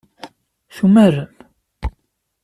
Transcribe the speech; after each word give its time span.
Tumarem? 0.75 1.31